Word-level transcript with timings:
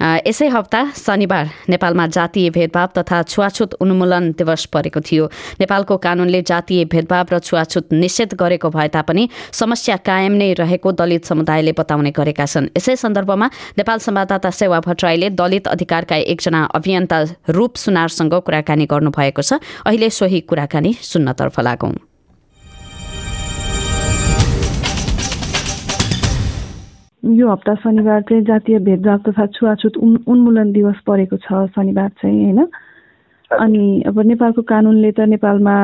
यसै 0.00 0.48
हप्ता 0.48 0.80
शनिबार 0.96 1.46
नेपालमा 1.68 2.06
जातीय 2.08 2.48
भेदभाव 2.50 2.88
तथा 2.96 3.22
छुवाछुत 3.22 3.74
उन्मूलन 3.80 4.32
दिवस 4.32 4.64
परेको 4.72 5.00
थियो। 5.00 5.24
नेपालको 5.60 5.96
कानूनले 5.96 6.40
जातीय 6.42 6.84
भेदभाव 6.88 7.26
र 7.32 7.38
छुवाछुत 7.38 7.92
निषेध 7.92 8.34
गरेको 8.34 8.70
भए 8.70 8.88
तापनि 8.96 9.28
समस्या 9.52 9.96
कायम 10.00 10.32
नै 10.40 10.52
रहेको 10.56 10.92
दलित 10.96 11.24
समुदायले 11.24 11.72
बताउने 11.76 12.10
गरेका 12.16 12.46
छन्। 12.48 12.72
यसै 12.72 12.96
सन्दर्भमा 12.96 13.46
नेपाल 13.76 13.98
संवाददाता 14.00 14.50
सेवा 14.50 14.80
भट्टराईले 14.80 15.30
दलित 15.36 15.68
अधिकारका 15.68 16.16
एकजना 16.32 16.64
अभियन्ता 16.74 17.18
रूप 17.52 17.76
सुनारसँग 17.76 18.34
कुराकानी 18.40 18.86
गर्नुभएको 18.88 19.42
छ। 19.42 19.60
अहिले 19.84 20.08
सोही 20.10 20.40
कुराकानी 20.48 20.96
सुन्नतर्फ 20.96 21.60
लागौं। 21.60 22.09
यो 27.24 27.48
हप्ता 27.48 27.74
शनिबार 27.84 28.20
चाहिँ 28.28 28.44
जातीय 28.44 28.78
भेदभाव 28.80 29.18
तथा 29.28 29.46
छुवाछुत 29.52 29.96
उन्मूलन 30.00 30.72
दिवस 30.72 31.00
परेको 31.06 31.36
छ 31.36 31.68
शनिबार 31.76 32.08
चाहिँ 32.16 32.44
होइन? 32.44 32.66
अनि 33.50 33.84
अब 34.08 34.20
नेपालको 34.24 34.62
कानुनले 34.64 35.10
त 35.12 35.28
नेपालमा 35.28 35.74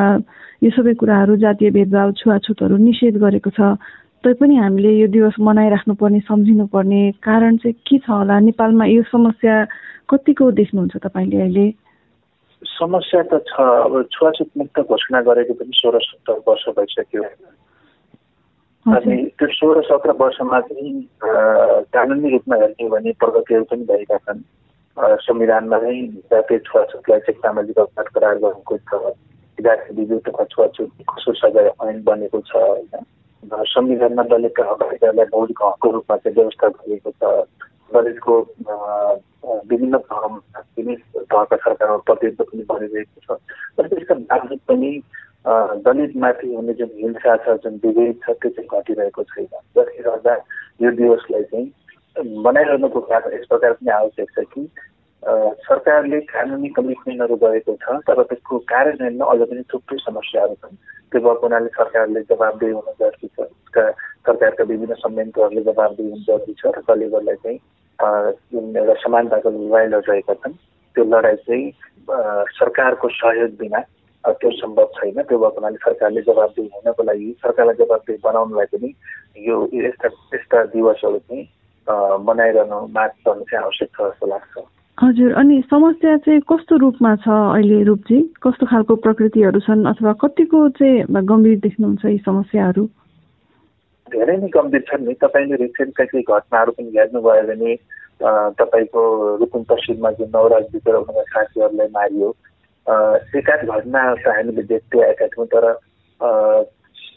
यो 0.64 0.70
सबै 0.72 0.95
कुराहरू 0.96 1.36
जातीय 1.36 1.70
भेदभाव 1.76 2.12
छुवाछुतहरू 2.16 2.76
निषेध 2.76 3.16
गरेको 3.20 3.50
छ। 3.52 3.76
तैपनि 4.24 4.56
हामीले 4.56 4.90
यो 4.96 5.06
दिवस 5.12 5.36
मनाइराख्नुपर्ने 5.38 6.20
सम्झिनुपर्ने 6.24 7.02
कारण 7.20 7.56
चाहिँ 7.60 7.74
के 7.84 7.98
छ 8.00 8.09
होला? 8.09 8.40
नेपालमा 8.40 8.84
यो 8.96 9.02
समस्या 9.12 9.54
कतिको 10.09 10.51
देख्नुहुन्छ 10.57 10.96
तपाईँले 11.04 11.37
अहिले? 11.37 11.66
समस्या 12.64 13.23
त 13.29 13.45
छ। 13.45 13.60
अब 13.60 13.92
छुवाछुत 14.09 14.48
मुक्त 14.57 14.76
घोषणा 14.88 15.20
गरेको 15.20 15.52
पनि 15.52 15.73
सोह्र 15.84 16.01
सत्तर 16.01 16.40
वर्ष 16.48 16.64
भइसक्यो। 16.80 17.23
अनि 18.87 19.16
त्यो 19.34 19.48
सोह्र 19.51 19.82
सत्र 19.82 20.10
वर्षमा 20.15 20.60
चाहिँ 20.66 20.90
कानुनी 21.90 22.30
रूपमा 22.30 22.56
हेर्ने 22.56 22.88
भने 22.88 23.12
प्रगतिहरू 23.18 23.65
पनि 23.70 23.84
भएका 23.84 24.16
छन्। 24.16 24.40
संविधानमा 25.26 25.79
नै 25.82 25.95
जातीय 26.30 26.59
छुवाछुतलाई 26.66 27.20
चाहिँ 27.26 27.40
सामाजिक 27.42 27.79
अपराध 27.79 28.09
करार 28.14 28.38
गरेको 28.38 28.76
छ। 28.87 28.90
विद्युत 29.59 30.23
तथा 30.29 30.45
छुवाछुत 30.54 30.90
कसो 31.10 31.32
सजाय 31.34 31.70
ऐन 31.82 32.02
बनेको 32.07 32.40
छ 32.46 32.54
होइन। 32.54 33.02
संविधानमा 33.74 34.23
दलितका 34.30 34.62
अधिकारलाई 34.62 35.26
मौलिक 35.34 35.59
हकको 35.66 35.90
रूपमा 35.90 36.16
चाहिँ 36.16 36.37
व्यवस्था 36.38 36.68
गरिएको 36.79 37.10
छ। 37.10 37.34
दलितको 37.90 38.34
विभिन्न 39.70 39.98
तहमा 39.98 40.62
विभिन्न 40.79 41.26
तहका 41.26 41.57
सरकारमा 41.57 41.96
प्रतिनिधित्व 42.07 42.45
पनि 42.45 42.62
भनिरहेको 42.70 43.34
छ। 43.34 43.38
र 43.80 43.88
त्यसका 43.90 44.14
बावजुद 44.14 44.60
पनि 44.68 44.90
दलितमाथि 45.46 46.54
हुने 46.54 46.72
जुन 46.74 46.90
हिंसा 47.02 47.36
छ 47.44 47.56
जुन 47.64 47.74
विभेद 47.84 48.14
छ 48.24 48.34
त्यो 48.42 48.50
चाहिँ 48.50 48.80
घटिरहेको 48.80 49.22
छैन। 49.22 49.46
जसले 49.76 50.02
गर्दा 50.02 50.34
यो 50.82 50.90
दिवसलाई 50.98 51.42
चाहिँ 51.50 51.66
बनाइरहनुको 52.42 53.00
कारण 53.10 53.34
यस 53.34 53.46
प्रकार 53.50 53.72
पनि 53.72 53.90
आवश्यक 54.00 54.30
छ 54.38 54.44
कि 54.54 54.68
सरकारले 55.68 56.20
कानुनी 56.34 56.68
कमिटमेन्टहरू 56.78 57.36
गरेको 57.44 57.76
छ 57.82 57.94
तर 58.08 58.22
त्यसको 58.22 58.58
कार्यान्वयनमा 58.72 59.30
अझ 59.32 59.40
पनि 59.50 59.62
थुप्रै 59.72 59.98
समस्याहरू 60.02 60.54
छन्। 60.54 60.76
त्यो 61.12 61.20
भएको 61.20 61.46
हुनाले 61.46 61.68
सरकारले 61.78 62.20
जवाबदेही 62.30 62.72
हुनु 62.72 62.92
जरुरी 63.00 63.28
छ 63.28 63.38
उसका 63.40 63.90
सरकारका 64.26 64.64
विभिन्न 64.70 64.94
संयन्त्रहरूले 65.06 65.62
जवाबदेही 65.70 66.10
हुनु 66.10 66.24
जरुरी 66.28 66.54
छ 66.58 66.74
र 66.74 66.80
कसले 66.91 67.08
गर्दा 67.14 67.34
चाहिँ 67.42 67.58
जुन 68.52 68.76
एउटा 68.76 68.94
समानताको 69.02 69.50
लडाइँहरू 69.50 70.10
रहेका 70.10 70.34
छन् 70.42 70.58
त्यो 70.97 71.04
लडाइँ 71.14 71.36
चाहिँ 71.47 71.64
सरकारको 72.58 73.08
सहयोग 73.19 73.54
बिना 73.62 73.80
त्यो 74.26 74.50
सम्भव 74.60 74.87
छैन 74.97 75.22
त्यो 75.22 75.38
भएको 75.38 75.60
हुनाले 75.60 75.78
सरकारले 75.84 76.20
जवाबदेही 76.28 76.69
हुनको 76.75 77.03
लागि 77.03 77.26
सरकारलाई 77.42 77.76
जवाबदेही 77.81 78.19
बनाउनलाई 78.25 78.66
पनि 78.72 78.91
यो 79.48 79.56
यस्ता 79.75 80.09
यस्ता 80.34 80.64
दिवसहरू 80.75 81.19
चाहिँ 81.19 81.44
मनाइरहनु 82.26 82.78
माग 82.97 83.10
गर्नु 83.26 83.44
चाहिँ 83.50 83.65
आवश्यक 83.65 83.88
छ 83.94 84.00
जस्तो 84.03 84.26
लाग्छ। 84.26 84.65
हजुर 84.98 85.32
अनि 85.38 85.56
समस्या 85.70 86.16
चाहिँ 86.25 86.41
कस्तो 86.50 86.76
रूपमा 86.82 87.15
छ 87.22 87.28
अहिले 87.28 87.82
रूपजी? 87.84 88.19
कस्तो 88.42 88.66
खालको 88.66 88.94
प्रकृतिहरू 89.06 89.60
छन् 89.60 89.86
अथवा 89.92 90.12
कतिको 90.22 90.69
चाहिँ 90.78 91.25
गम्भीर 91.31 91.59
देख्नुहुन्छ 91.66 92.04
यी 92.04 92.19
समस्याहरू? 92.26 92.84
धेरै 94.09 94.36
नै 94.41 94.48
गम्भीर 94.56 94.82
छन् 94.88 95.06
नि। 95.06 95.15
तपाईँले 95.20 95.56
रिसेन्टका 95.62 96.04
केही 96.10 96.25
घटनाहरू 96.25 96.72
पनि 96.72 96.91
हेर्नुभयो 96.97 97.44
भने 97.53 97.75
तपाईँको 98.59 99.00
रुकुम 99.41 99.62
तहसिलमा 99.70 100.10
जुन 100.19 100.28
नवराज 100.34 100.65
बितेर 100.72 100.97
साथीहरूलाई 101.04 101.88
मारियो 101.92 102.28
एकाध 102.86 103.60
घटना 103.66 104.00
त 104.14 104.28
हामीले 104.36 104.62
देख्दै 104.70 105.02
आएका 105.06 105.26
थियौँ 105.34 105.47
तर 105.54 105.64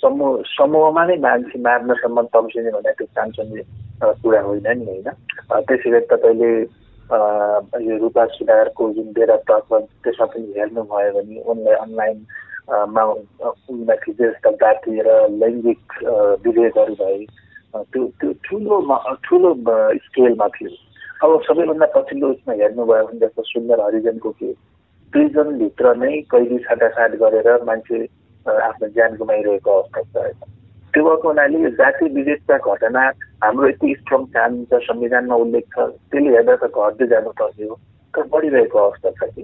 समूह 0.01 0.41
समूहमा 0.55 1.03
नै 1.05 1.15
मान्छे 1.25 1.59
मार्नसम्म 1.61 2.21
तम्सिने 2.33 2.71
भने 2.75 2.91
त्यो 2.97 3.05
चान्चन्ने 3.15 3.63
कुरा 4.21 4.41
होइन 4.41 4.67
नि 4.79 4.85
होइन? 4.89 5.07
त्यसै 5.67 5.89
गरी 5.89 6.05
तपाईँले 6.11 6.51
यो 7.85 7.97
रूपा 8.01 8.25
सुधारको 8.37 8.83
जुन 8.93 9.07
डेरा 9.13 9.37
तत्व 9.49 9.79
त्यसमा 10.03 10.25
पनि 10.33 10.53
हेर्नुभयो 10.57 11.11
भने 11.13 11.41
उनलाई 11.51 11.75
अनलाइनमा 11.85 13.03
उनमाथि 13.69 14.11
जस्ता 14.19 14.51
जातीय 14.61 15.01
र 15.05 15.09
लैङ्गिक 15.41 15.83
विभेदहरू 16.45 16.95
भए 17.01 17.25
त्यो 17.93 18.01
त्यो 18.19 18.29
ठुलो 18.45 18.75
ठुलो 19.25 19.49
स्केलमा 20.05 20.47
थियो। 20.55 20.69
अब 21.23 21.41
सबैभन्दा 21.47 21.87
पछिल्लो 21.95 22.27
उसमा 22.33 22.53
हेर्नुभयो 22.61 23.05
भने 23.07 23.19
जस्तो 23.19 23.41
सुन्दर 23.53 23.81
हरिजनको 23.85 24.29
के 24.39 24.53
प्रिजनभित्र 25.13 25.95
नै 25.97 26.11
कैदी 26.31 26.57
छाटाछाट 26.65 27.15
गरेर 27.21 27.63
मान्छे 27.67 27.99
आफ्नो 28.45 28.87
ज्यान 28.87 29.15
गुमाइरहेको 29.17 29.71
अवस्था 29.79 30.01
छ। 30.01 30.49
त्यो 30.93 31.03
भएको 31.05 31.27
हुनाले 31.27 31.59
यो 31.63 31.69
जाति 31.79 32.05
विभेदका 32.13 32.57
घटना 32.57 33.01
हाम्रो 33.43 33.67
यति 33.69 33.95
स्ट्रङ 33.99 34.23
कानुन 34.35 34.63
छ 34.73 34.81
संविधानमा 34.85 35.35
उल्लेख 35.45 35.65
छ 35.75 35.87
त्यसले 36.11 36.29
हेर्दा 36.35 36.55
त 36.61 36.69
घट्दै 36.69 37.07
जानुपर्ने 37.13 37.65
हो 37.65 37.75
तर 38.13 38.23
बढिरहेको 38.33 38.77
अवस्था 38.79 39.09
छ 39.17 39.29
कि? 39.33 39.43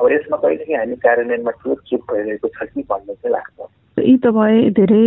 अब 0.00 0.12
यसमा 0.12 0.36
कहिलेकाहीँ 0.42 0.78
हामी 0.78 0.96
कार्यान्वयनमा 1.04 1.50
ठुलो 1.60 1.74
चुप 1.88 2.02
भइरहेको 2.12 2.48
छ 2.48 2.68
कि 2.74 2.82
भन्ने 2.90 3.14
चाहिँ 3.14 3.32
लाग्छ। 3.32 3.70
यी 3.98 4.16
त 4.18 4.26
भए 4.36 4.58
धेरै 4.76 5.04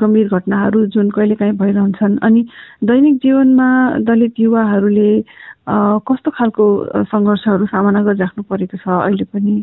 गम्भीर 0.00 0.28
घटनाहरू 0.34 0.84
जुन 0.94 1.10
कहिलेकाहीँ 1.14 1.56
भइरहन्छन्। 1.62 2.18
अनि 2.26 2.42
दैनिक 2.90 3.16
जीवनमा 3.22 3.68
दलित 4.08 4.34
युवाहरूले 4.40 5.12
कस्तो 5.70 6.30
खालको 6.30 6.64
सङ्घर्षहरू 7.12 7.66
सामना 7.66 8.02
गरिराख्नु 8.02 8.42
परेको 8.50 8.76
छ 8.76 8.88
अहिले 8.88 9.24
पनि? 9.30 9.54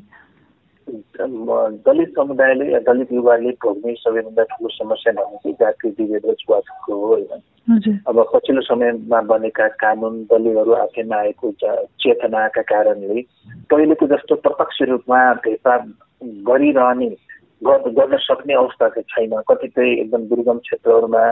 दलित 0.88 2.10
समुदायले 2.16 2.66
या 2.74 2.80
दलित 2.88 3.12
युवाले 3.14 3.52
भोग्ने 3.64 3.94
सबैभन्दा 4.00 4.44
ठुलो 4.52 4.70
समस्या 4.72 5.14
भनेको 5.14 5.52
जातीय 5.52 5.92
विभेद 6.00 6.26
र 6.26 6.34
छुवाछुतको 6.40 6.94
हो 6.96 7.08
होइन। 7.08 8.00
अब 8.08 8.18
पछिल्लो 8.34 8.62
समयमा 8.62 9.20
बनेका 9.28 9.68
कानुन 9.84 10.16
दलितहरू 10.32 10.72
आफैमा 10.74 11.18
आएको 11.18 11.52
चेतनाका 12.00 12.62
कारणले 12.72 13.22
पहिलेको 13.68 14.08
जस्तो 14.08 14.36
प्रत्यक्ष 14.48 14.82
रूपमा 14.90 15.20
भेदभाव 15.44 15.82
गरिरहने 16.48 17.10
गर्न 17.64 18.18
सक्ने 18.22 18.54
अवस्था 18.54 18.88
चाहिँ 18.90 19.04
छैन। 19.10 19.42
कतिपय 19.50 19.92
एकदम 19.92 20.22
दुर्गम 20.30 20.58
क्षेत्रहरूमा 20.66 21.24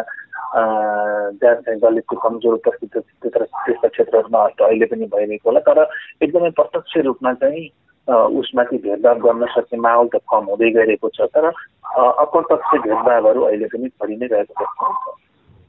जहाँ 1.42 1.56
चाहिँ 1.56 1.80
दलितको 1.80 2.16
कमजोर 2.16 2.54
उपस्थिति 2.54 3.00
त्यस्ता 3.30 3.88
क्षेत्रहरूमा 3.88 4.44
अहिले 4.66 4.86
पनि 4.86 5.06
भइरहेको 5.14 5.50
होला। 5.50 5.60
तर 5.70 5.80
एकदमै 6.24 6.50
प्रत्यक्ष 6.58 6.98
रूपमा 7.06 7.34
चाहिँ 7.44 7.70
उसमाथि 8.40 8.78
भेदभाव 8.78 9.20
गर्न 9.22 9.46
सक्ने 9.54 9.80
माहौल 9.80 10.08
त 10.16 10.22
कम 10.30 10.44
हुँदै 10.50 10.70
गइरहेको 10.78 11.10
छ। 11.14 11.30
तर 11.36 11.46
अप्रत्यक्ष 11.46 12.70
भेदभावहरू 12.74 13.42
अहिले 13.46 13.68
पनि 13.74 13.88
परि 14.02 14.16
नै 14.18 14.28
रहेको 14.34 14.54
देख्नुहुन्छ 14.54 15.04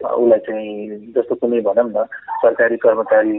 उसलाई 0.07 0.39
चाहिँ 0.39 1.13
जस्तो 1.13 1.35
कुनै 1.35 1.61
भनौँ 1.61 1.91
न 1.91 2.05
सरकारी 2.43 2.77
कर्मचारी 2.77 3.39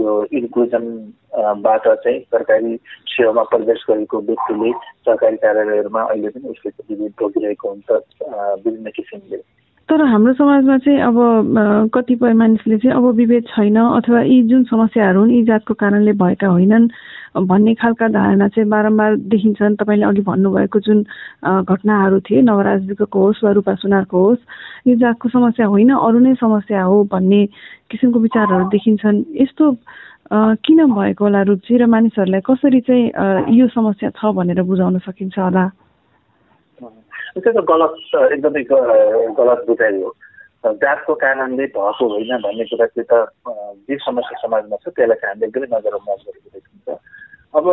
यो 0.00 0.24
इन्क्लुजनबाट 0.32 1.88
चाहिँ 1.88 2.20
सरकारी 2.20 2.76
सेवामा 3.08 3.42
प्रवेश 3.42 3.84
गरेको 3.90 4.20
व्यक्तिले 4.20 4.72
सरकारी 5.06 5.36
कार्यालयहरूमा 5.36 6.02
अहिले 6.02 6.28
पनि 6.28 6.48
उसले 6.48 6.70
विभिन्न 6.90 7.14
भोगिरहेको 7.20 7.68
हुन्छ 7.68 7.90
विभिन्न 8.64 8.90
किसिमले। 8.90 9.40
तर 9.88 10.02
हाम्रो 10.06 10.32
समाजमा 10.34 10.76
चाहिँ 10.78 11.00
अब 11.02 11.90
कतिपय 11.94 12.32
मानिसले 12.32 12.76
चाहिँ 12.78 12.96
अब 12.96 13.04
विभेद 13.16 13.44
छैन 13.48 13.76
अथवा 13.76 14.20
यी 14.22 14.42
जुन 14.48 14.62
समस्याहरू 14.64 15.20
हुन् 15.20 15.32
यी 15.32 15.42
जातको 15.44 15.74
कारणले 15.74 16.12
भएका 16.22 16.46
होइनन् 16.48 16.86
भन्ने 17.50 17.74
खालका 17.74 18.08
धारणा 18.14 18.48
चाहिँ 18.48 18.68
बारम्बार 18.68 19.16
देखिन्छन्। 19.26 19.76
तपाईँले 19.76 20.06
अघि 20.06 20.22
भन्नुभएको 20.22 20.78
जुन 20.86 21.02
घटनाहरू 21.66 22.20
थिए 22.20 22.40
नवराजको 22.46 23.04
होस् 23.10 23.44
वा 23.44 23.50
रूपा 23.58 23.74
सुनारको 23.82 24.16
होस् 24.22 24.88
यो 24.88 24.94
जातको 25.02 25.28
समस्या 25.28 25.66
होइन 25.66 25.90
अरू 25.98 26.18
नै 26.18 26.34
समस्या 26.40 26.82
हो 26.82 27.02
भन्ने 27.12 27.44
किसिमको 27.90 28.18
विचारहरू 28.20 28.64
देखिन्छन्। 28.70 29.22
यस्तो 29.42 29.64
किन 30.32 30.78
भएको 30.94 31.24
होला 31.24 31.42
रुचि 31.42 31.76
र 31.76 31.86
मानिसहरूलाई 31.86 32.40
कसरी 32.46 32.80
चाहिँ 32.86 33.56
यो 33.58 33.68
समस्या 33.74 34.10
छ 34.16 34.32
भनेर 34.32 34.62
बुझाउन 34.62 34.98
सकिन्छ 35.04 35.38
होला? 35.38 35.64
त्यो 37.36 37.52
त 37.52 37.64
गलत 37.64 37.94
एकदमै 38.32 38.62
गलत 39.34 39.64
बुझाइ 39.66 40.00
हो 40.02 40.12
जातको 40.76 41.14
कारणले 41.14 41.66
भएको 41.68 42.08
होइन 42.08 42.36
भन्ने 42.38 42.64
कुरा 42.64 42.86
चाहिँ 42.86 43.06
त 43.06 43.54
जे 43.88 43.96
समस्या 43.98 44.40
समाजमा 44.42 44.76
छ 44.76 44.88
त्यसलाई 44.90 45.16
चाहिँ 45.16 45.32
हामीले 45.32 45.46
एकदमै 45.46 45.68
नजरअन्दाज 45.72 46.20
गरेको 46.22 46.48
देखिन्छ 46.52 46.98
अब 47.54 47.66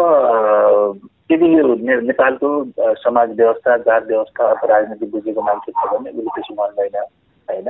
यदि 1.31 1.47
यो 1.53 1.99
नेपालको 2.01 2.49
समाज 2.97 3.35
व्यवस्था 3.35 3.77
जात 3.83 4.07
व्यवस्था 4.07 4.47
अथवा 4.47 4.69
राजनीति 4.69 5.05
बुझेको 5.05 5.41
मान्छे 5.41 5.71
छ 5.71 5.91
भने 5.91 6.09
उसले 6.11 6.31
त्यसो 6.31 6.53
मान्दैन 6.55 6.97
होइन 7.49 7.69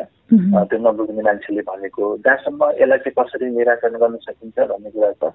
त्यो 0.65 0.80
नबुझ्ने 0.81 1.21
मान्छेले 1.21 1.62
भनेको 1.68 2.15
जहाँसम्म 2.18 2.71
यसलाई 2.74 2.97
चाहिँ 3.00 3.15
कसरी 3.19 3.50
निराकरण 3.51 3.97
गर्न 3.97 4.18
सकिन्छ 4.21 4.68
भन्ने 4.68 4.89
कुरा 4.89 5.12
छ 5.13 5.33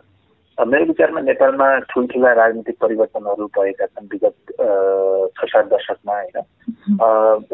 मेरो 0.58 0.84
विचारमा 0.84 1.20
नेपालमा 1.20 1.66
ठुल्ठुला 1.90 2.32
राजनीतिक 2.34 2.76
परिवर्तनहरू 2.80 3.46
भएका 3.58 3.86
छन् 3.86 4.06
विगत 4.12 4.36
छ 5.34 5.48
सात 5.50 5.66
दशकमा 5.66 6.14
होइन? 6.14 6.36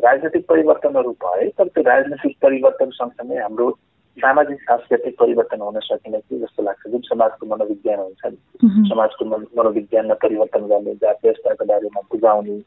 राजनीतिक 0.05 0.45
परिवर्तनहरू 0.49 1.13
भए 1.25 1.49
तर 1.59 1.69
त्यो 1.69 1.83
राजनीतिक 1.83 2.37
परिवर्तन 2.43 2.91
सँगसँगै 2.93 3.39
हाम्रो 3.41 3.71
सामाजिक 4.17 4.61
सांस्कृतिक 4.63 5.17
परिवर्तन 5.21 5.61
हुन 5.61 5.79
सकिने 5.81 6.21
कि 6.21 6.39
जस्तो 6.39 6.63
लाग्छ। 6.63 6.83
जुन 6.93 7.01
समाजको 7.09 7.47
मनोविज्ञान 7.47 7.99
हुन्छ 7.99 8.23
नि 8.27 8.89
समाजको 8.89 9.25
मनोविज्ञानलाई 9.25 10.21
परिवर्तन 10.23 10.69
गर्ने 10.69 10.95
जात 10.95 11.17
व्यवस्थाको 11.25 11.65
बारेमा 11.65 12.01
बुझाउने 12.13 12.59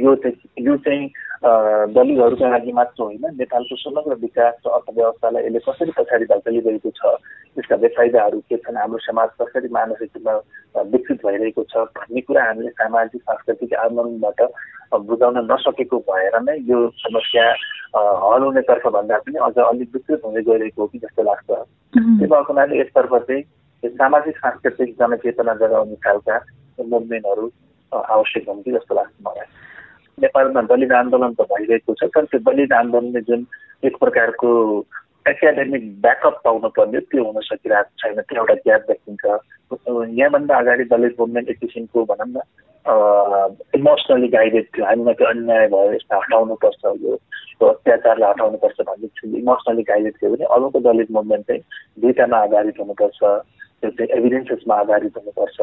यो 0.00 0.14
चाहिँ 0.14 0.36
यो 0.58 0.76
चाहिँ 0.76 1.10
दलितहरूका 1.92 2.48
लागि 2.48 2.72
मात्र 2.72 3.02
होइन 3.02 3.36
नेपालको 3.38 3.76
समग्र 3.76 4.14
विकास 4.14 4.54
र 4.66 4.70
अर्थव्यवस्थालाई 4.70 5.44
यसले 5.44 5.58
कसरी 5.58 5.92
पछाडि 5.98 6.24
धकेलिरहेको 6.24 6.90
छ 6.90 7.04
यसका 7.58 7.76
बेफाइदाहरू 7.76 8.40
के 8.40 8.56
छन् 8.56 8.76
हाम्रो 8.76 8.98
समाज 8.98 9.28
कसरी 9.42 9.68
मानसिक 9.68 10.10
रूपमा 10.16 10.82
विकसित 10.82 11.26
भइरहेको 11.26 11.62
छ 11.62 11.76
भन्ने 11.92 12.20
कुरा 12.20 12.44
हामीले 12.44 12.70
सामाजिक 12.70 13.22
सांस्कृतिक 13.22 13.74
आन्दोलनबाट 13.74 14.42
बुझाउन 15.04 15.52
नसकेको 15.52 15.98
भएर 16.08 16.40
नै 16.40 16.56
यो 16.64 16.90
समस्या 17.04 17.52
हल 18.24 18.42
हुनेतर्फ 18.42 18.86
भन्दा 18.86 19.18
पनि 19.18 19.38
अझ 19.38 19.64
अलिक 19.64 19.88
विस्तृत 19.94 20.20
हुँदै 20.24 20.42
गइरहेको 20.42 20.82
हो 20.82 20.86
कि 20.86 20.98
जस्तो 20.98 21.22
लाग्छ। 21.22 21.48
त्यो 21.48 22.26
भएको 22.26 22.52
हुनाले 22.52 22.80
यसतर्फ 22.80 23.14
चाहिँ 23.14 23.42
सामाजिक 23.84 24.36
सांस्कृतिक 24.36 24.94
जनचेतना 24.94 25.54
जगाउने 25.54 25.94
खालका 25.94 26.38
मुभमेन्टहरू 26.84 27.50
आवश्यक 27.92 28.48
हुन्थ्यो 28.48 28.76
जस्तो 28.78 28.94
लाग्छ 28.94 29.14
मलाई। 29.26 29.46
नेपालमा 30.18 30.62
दलित 30.70 30.92
आन्दोलन 30.92 31.32
त 31.38 31.46
भइरहेको 31.52 31.94
छ 31.94 32.10
तर 32.14 32.24
त्यो 32.30 32.40
दलित 32.50 32.72
आन्दोलनले 32.72 33.20
जुन 33.28 33.46
एक 33.86 33.96
प्रकारको 33.98 34.50
एकाडेमिक 35.28 35.84
ब्याकअप 36.02 36.40
पाउनु 36.44 36.68
पर्ने 36.76 37.00
त्यो 37.12 37.24
हुन 37.24 37.40
सकिरहेको 37.46 37.90
छैन 38.02 38.20
त्यो 38.20 38.40
एउटा 38.40 38.54
ग्याप 38.66 38.82
देखिन्छ। 38.88 39.24
यहाँभन्दा 40.18 40.58
अगाडि 40.58 40.84
दलित 40.92 41.20
मुभमेन्ट 41.20 41.48
एक 41.50 41.58
किसिमको 41.60 42.04
भनौँ 42.10 42.28
न 42.28 42.40
इमोसनली 43.76 44.28
गाइडेड 44.28 44.66
थियो। 44.74 44.84
हामीमा 44.86 45.12
त्यो 45.12 45.26
अन्याय 45.28 45.66
भयो 45.68 45.92
यसलाई 45.92 46.20
हटाउनुपर्छ 46.20 46.82
यो 47.04 47.12
अत्याचारलाई 47.68 48.30
हटाउनुपर्छ 48.30 48.80
भन्ने 48.88 49.38
इमोसनली 49.38 49.82
गाइडेड 49.90 50.14
थियो 50.16 50.30
भने 50.34 50.44
अरूको 50.56 50.80
दलित 50.88 51.10
मुभमेन्ट 51.18 51.46
चाहिँ 51.46 51.62
दुईवटामा 52.00 52.38
आधारित 52.48 52.80
हुनुपर्छ 52.80 53.20
त्यो 53.22 53.90
चाहिँ 53.90 54.10
एभिडेन्सेसमा 54.18 54.74
आधारित 54.74 55.16
हुनुपर्छ। 55.18 55.58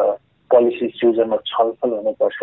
पोलिसी 0.56 0.86
इस्युजमा 0.86 1.38
छलफल 1.52 1.92
हुनुपर्छ 2.00 2.40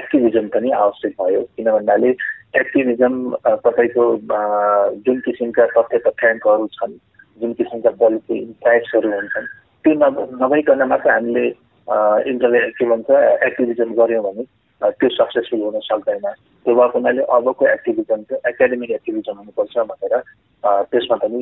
एक्टिभिजम 0.00 0.48
पनि 0.54 0.70
आवश्यक 0.80 1.12
भयो। 1.20 1.42
किन 1.56 1.70
भन्नाले 1.70 2.10
एक्टिभिजम 2.60 3.14
तपाईँको 3.66 4.04
जुन 5.06 5.20
किसिमका 5.26 5.66
तथ्य 5.76 5.98
तथ्याङ्कहरू 6.06 6.66
छन् 6.74 6.98
जुन 7.40 7.52
किसिमका 7.60 7.90
पोलिसी 8.02 8.34
इन्साइट्सहरू 8.38 9.12
हुन्छन् 9.14 9.46
त्यो 9.84 9.94
नभइकन 10.42 10.82
मात्र 10.92 11.10
हामीले 11.10 11.46
इन्टरले 12.30 12.60
के 12.78 12.84
भन्छ 12.90 13.10
एक्टिभिजम 13.48 13.92
गऱ्यौँ 13.98 14.22
भने 14.24 14.44
त्यो 14.80 15.08
सक्सेसफुल 15.08 15.60
हुन 15.60 15.78
सक्दैन। 15.84 16.26
त्यो 16.66 16.74
भएको 16.74 16.98
हुनाले 16.98 17.22
अबको 17.36 17.68
एक्टिभिजम 17.68 18.22
चाहिँ 18.30 18.40
एकाडेमिक 18.52 18.90
एक्टिभिजम 18.98 19.36
हुनुपर्छ 19.38 19.74
भनेर 19.90 20.14
त्यसमा 20.90 21.16
पनि 21.22 21.40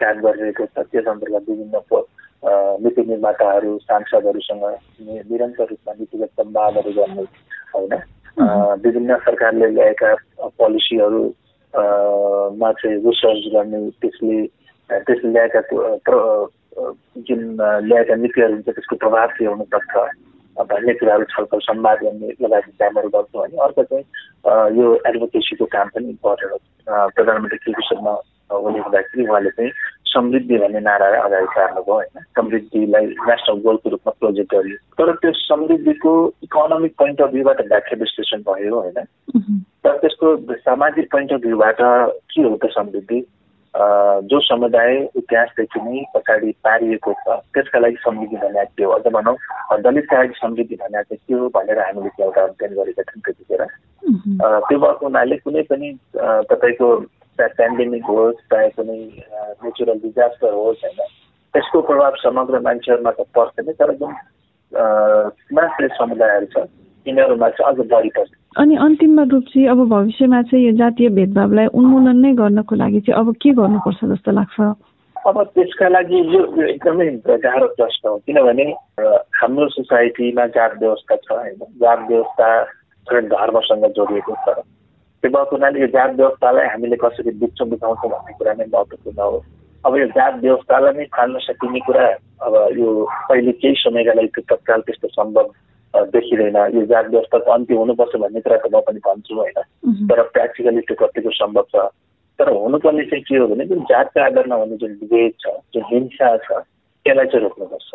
काम 0.00 0.20
गरिरहेको 0.24 0.66
छ। 0.66 0.86
त्यस 0.92 1.06
अन्तर्गत 1.14 1.48
विभिन्न 1.48 1.80
नीति 2.44 3.02
निर्माताहरू 3.08 3.78
सांसदहरूसँग 3.78 4.64
निरन्तर 5.30 5.66
रूपमा 5.70 5.92
नीतिगत 5.98 6.30
संवादहरू 6.40 6.92
गर्ने 6.92 7.22
होइन? 7.74 7.94
विभिन्न 8.82 9.16
सरकारले 9.26 9.68
ल्याएका 9.70 10.14
पोलिसीहरू 10.58 11.22
मा 12.58 12.72
चाहिँ 12.80 12.96
रिसर्च 13.06 13.44
गर्ने 13.54 13.78
त्यसले 14.02 14.46
त्यसले 14.90 15.30
ल्याएका 15.32 15.60
जुन 17.28 17.42
ल्याएका 17.86 18.14
नीतिहरू 18.14 18.52
हुन्छ 18.52 18.68
त्यसको 18.68 18.96
प्रभाव 18.96 19.28
के 19.38 19.44
हुनुपर्छ। 19.44 19.94
भन्ने 20.56 20.92
कुराहरू 20.94 21.24
छलफल 21.32 21.58
संवाद 21.64 21.98
गर्ने 22.02 22.28
लगायत 22.42 22.64
कामहरू 22.80 23.08
गर्छौँ 23.08 23.42
भने 23.42 23.62
अर्को 23.64 23.82
चाहिँ 23.82 24.76
यो 24.78 24.94
एडभोकेसीको 25.08 25.64
काम 25.72 25.88
पनि 25.94 26.08
इम्पोर्टेन्ट 26.10 26.52
हो। 26.52 26.58
प्रधानमन्त्री 27.16 27.72
के 27.72 27.82
शर्मा 27.88 28.12
हुने 28.52 28.78
हुँदाखेरि 28.84 29.26
उहाँले 29.26 29.50
चाहिँ 29.50 29.72
समृद्धि 30.12 30.58
भन्ने 30.58 30.80
नारालाई 30.80 31.20
अगाडि 31.20 31.46
सार्नुभयो 31.56 31.94
होइन। 31.94 32.24
समृद्धिलाई 32.36 33.06
नेसनल 33.06 33.60
गोलको 33.66 33.90
रूपमा 33.90 34.12
प्रोजेक्ट 34.20 34.54
गरियो। 34.54 34.76
तर 34.98 35.12
त्यो 35.22 35.32
समृद्धिको 35.42 36.14
इकोनोमिक 36.44 36.96
पोइन्ट 36.98 37.20
अफ 37.22 37.30
भ्यूबाट 37.32 37.60
व्याख्या 37.68 37.98
विश्लेषण 38.00 38.42
भयो 38.48 38.80
होइन। 38.80 38.98
तर 39.84 39.96
त्यसको 40.02 40.36
सामाजिक 40.56 41.10
पोइन्ट 41.12 41.32
अफ 41.32 41.40
भ्यूबाट 41.46 41.80
के 41.80 42.42
हो 42.42 42.56
त 42.56 42.70
समृद्धि? 42.74 43.24
जो 44.28 44.38
समुदाय 44.44 44.94
इतिहासदेखि 45.16 45.80
नै 45.80 46.00
पछाडि 46.14 46.50
पारिएको 46.64 47.12
छ 47.20 47.36
त्यसका 47.56 47.78
लागि 47.80 47.96
समृद्धि 48.04 48.36
भन्ने 48.36 48.64
के 48.76 48.84
हो? 48.84 48.90
अझ 48.92 49.12
भनौँ 49.12 49.36
दलितका 49.80 50.18
लागि 50.18 50.34
समृद्धि 50.40 50.76
भन्ने 50.82 51.02
चाहिँ 51.02 51.20
के 51.24 51.34
हो 51.34 51.48
भनेर 51.56 51.78
हामीले 51.80 52.10
एउटा 52.24 52.42
अध्ययन 52.42 52.74
गरेका 52.76 53.02
थियौँ 53.02 53.22
त्यतिखेर। 53.24 53.62
त्यो 54.68 54.78
भएको 54.78 55.06
हुनाले 55.06 55.36
कुनै 55.40 55.62
पनि 55.72 55.88
तपाईँको 56.52 56.88
चाहे 57.42 57.54
पेन्डेमिक 57.54 58.04
होस् 58.04 58.44
चाहे 58.50 58.68
कुनै 58.70 58.98
नेचुरल 59.62 59.98
डिजास्टर 59.98 60.52
होस् 60.52 60.84
होइन 60.84 61.00
त्यसको 61.54 61.80
प्रभाव 61.80 62.14
समग्र 62.18 62.60
मान्छेहरूमा 62.60 63.10
त 63.10 63.26
पर्छ 63.34 63.66
तर 63.72 63.94
जुन 63.94 64.14
मात्रै 65.52 65.88
समुदायहरू 65.94 66.46
छ 66.46 66.64
यिनीहरूमा 67.06 67.48
चाहिँ 67.48 67.74
अझ 67.74 67.86
बढी 67.86 68.08
पर्छ 68.08 68.30
अनि 68.56 68.76
अन्तिममा 68.76 69.22
रूप 69.22 69.44
चाहिँ 69.44 69.68
अब 69.68 69.84
भविष्यमा 69.88 70.42
चाहिँ 70.42 70.64
यो 70.66 70.72
जातीय 70.76 71.08
भेदभावलाई 71.08 71.66
उन्मूलन 71.74 72.16
नै 72.16 72.32
गर्नको 72.34 72.74
लागि 72.76 73.00
चाहिँ 73.00 73.20
अब 73.20 73.34
के 73.36 73.52
गर्नुपर्छ 73.52 74.04
जस्तो 74.04 74.32
लाग्छ 74.32 74.60
अब 75.16 75.42
त्यसका 75.54 75.88
लागि 75.88 76.20
यो 76.34 76.42
एकदमै 76.66 77.08
गाह्रो 77.38 77.66
प्रश्न 77.74 78.08
हो 78.08 78.16
किनभने 78.26 78.68
हाम्रो 79.36 79.68
सोसाइटीमा 79.68 80.46
जात 80.52 80.78
व्यवस्था 80.80 81.16
छ 81.16 81.32
होइन 81.32 81.58
जात 81.78 82.06
व्यवस्था 82.08 82.48
धर्मसँग 83.06 83.86
जोडिएको 83.92 84.36
छ 84.46 84.62
त्यो 85.22 85.30
भएको 85.30 85.56
हुनाले 85.56 85.80
यो 85.80 85.86
जात 85.94 86.10
व्यवस्थालाई 86.18 86.66
हामीले 86.66 86.96
कसरी 86.98 87.30
बुझ्छौँ 87.38 87.68
बुझाउँछौँ 87.70 88.10
भन्ने 88.10 88.32
कुरा 88.38 88.52
नै 88.58 88.66
महत्त्वपूर्ण 88.74 89.20
हो। 89.22 89.38
अब 89.84 89.96
यो 89.96 90.06
जात 90.18 90.34
व्यवस्थालाई 90.42 90.92
नै 90.98 91.04
फाल्न 91.14 91.38
सकिने 91.46 91.80
कुरा 91.86 92.06
अब 92.42 92.54
यो 92.78 92.88
पहिले 93.30 93.52
केही 93.62 93.74
समयका 93.82 94.12
लागि 94.18 94.30
त्यो 94.34 94.42
तत्काल 94.50 94.80
त्यस्तो 94.82 95.08
सम्भव 95.14 95.46
देखिँदैन। 96.10 96.58
यो 96.74 96.82
जात 96.90 97.06
व्यवस्थाको 97.14 97.50
अन्त्य 97.52 97.74
हुनुपर्छ 97.74 98.14
भन्ने 98.18 98.40
कुरा 98.42 98.56
त 98.56 98.66
म 98.74 98.80
पनि 98.82 99.00
भन्छु 99.06 99.34
होइन। 99.38 99.58
तर 100.10 100.22
प्र्याक्टिकली 100.34 100.80
त्यो 100.90 100.96
कतिको 101.06 101.30
सम्भव 101.38 101.66
छ। 101.70 101.86
तर 102.38 102.48
हुनुपर्ने 102.50 103.04
चाहिँ 103.06 103.24
के 103.28 103.36
हो 103.38 103.46
भने 103.46 103.64
जुन 103.70 103.80
जातका 103.90 104.24
आधारमा 104.26 104.56
हुने 104.56 104.76
जुन 104.82 104.92
विभेद 105.02 105.32
छ 105.38 105.54
जुन 105.74 105.84
हिंसा 105.92 106.36
छ 106.42 106.48
त्यसलाई 107.06 107.26
चाहिँ 107.30 107.42
रोक्नुपर्छ। 107.44 107.90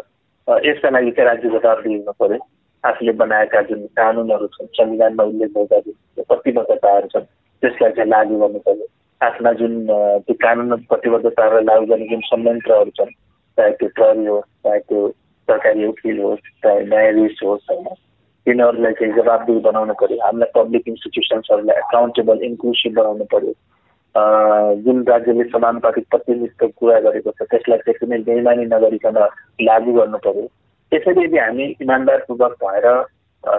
यसका 0.68 0.90
लागि 0.96 1.12
चाहिँ 1.12 1.28
राज्य 1.30 1.50
जवाब 1.50 1.82
दिनु 1.84 2.13
पऱ्यो। 2.22 2.40
आफूले 2.84 3.12
बनाएका 3.22 3.62
जुन 3.70 3.86
कानुनहरू 3.98 4.48
छन् 4.56 4.68
संविधानमा 4.78 5.24
उल्लेख 5.24 5.50
भएका 5.58 5.80
जुन 5.86 6.24
प्रतिबद्धताहरू 6.24 7.08
छन् 7.14 7.26
त्यसलाई 7.64 7.92
चाहिँ 7.92 8.10
लागू 8.10 8.40
गर्नु 8.40 8.60
पर्यो। 8.68 8.88
आफ्ना 9.22 9.52
जुन 9.60 9.74
त्यो 10.26 10.36
कानुन 10.42 10.76
प्रतिबद्धताहरूलाई 10.90 11.66
लागू 11.70 11.86
गर्ने 11.92 12.08
जुन 12.10 12.22
संयन्त्रहरू 12.32 12.92
छन् 12.98 13.14
चाहे 13.58 13.72
त्यो 13.80 13.90
प्रहरी 13.96 14.26
होस् 14.26 14.50
चाहे 14.64 14.80
त्यो 14.80 15.08
सरकारी 15.48 15.88
वकिल 15.88 16.20
होस् 16.22 16.52
चाहे 16.64 16.86
न्यायाधीश 16.86 17.40
होस् 17.44 17.72
होइन 17.72 17.88
तिनीहरूलाई 18.48 18.94
चाहिँ 19.00 19.14
जवाबदेही 19.14 19.60
बनाउनु 19.60 19.94
पर्यो। 20.02 20.18
हामीलाई 20.26 20.52
पब्लिक 20.56 20.84
इन्स्टिट्युसन्सहरूलाई 20.88 21.78
एकाउन्टेबल 21.84 22.44
इन्क्लुसिभ 22.50 22.94
बनाउनु 23.00 23.26
पर्यो। 23.34 23.54
जुन 24.86 25.04
राज्यले 25.08 25.44
समानुपातिक 25.50 26.06
प्रतिनिधित्व 26.12 26.68
कुरा 26.78 27.00
गरेको 27.06 27.32
छ 27.32 27.50
त्यसलाई 27.52 27.80
चाहिँ 27.86 28.00
कुनै 28.00 28.18
बेइमानी 28.30 28.66
नगरिकन 28.72 29.18
लागू 29.70 29.94
गर्नु 30.00 30.18
पर्यो। 30.28 30.48
त्यसरी 30.91 31.24
यदि 31.24 31.38
हामी 31.38 31.65
इमान्दारपूर्वक 31.84 32.53
भएर 32.63 32.86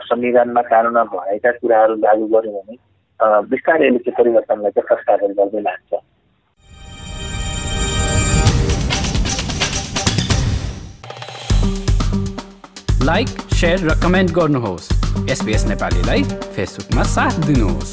संविधानमा 0.09 0.63
कानुनमा 0.69 1.03
भएका 1.15 1.51
कुराहरू 1.61 1.95
लागू 2.05 2.27
गर्यौँ 2.35 2.55
भने 2.59 2.77
बिस्तारै 3.51 3.87
यसले 3.89 4.13
परिवर्तनलाई 4.19 4.71
चाहिँ 4.77 4.87
प्रस्ताव 4.89 5.27
गर्दै 5.39 5.61
लाग्छ। 5.69 5.93
लाइक 13.11 13.29
सेयर 13.59 13.79
र 13.89 13.95
कमेन्ट 14.03 14.31
गर्नुहोस्। 14.39 14.89
एसपिएस 15.33 15.63
नेपालीलाई 15.69 16.23
फेसबुकमा 16.57 17.03
साथ 17.15 17.35
दिनुहोस्। 17.47 17.93